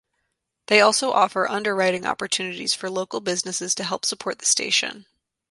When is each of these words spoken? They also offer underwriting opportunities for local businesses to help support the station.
They 0.65 0.81
also 0.81 1.11
offer 1.11 1.47
underwriting 1.47 2.07
opportunities 2.07 2.73
for 2.73 2.89
local 2.89 3.19
businesses 3.21 3.75
to 3.75 3.83
help 3.83 4.03
support 4.03 4.39
the 4.39 4.47
station. 4.47 5.05